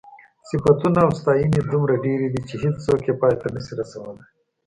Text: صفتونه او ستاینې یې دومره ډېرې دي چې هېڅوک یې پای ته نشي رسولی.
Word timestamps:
صفتونه 0.49 0.99
او 1.05 1.11
ستاینې 1.19 1.55
یې 1.59 1.63
دومره 1.71 1.95
ډېرې 2.05 2.27
دي 2.33 2.41
چې 2.49 2.55
هېڅوک 2.63 3.01
یې 3.07 3.13
پای 3.21 3.33
ته 3.41 3.47
نشي 3.55 3.73
رسولی. 3.81 4.23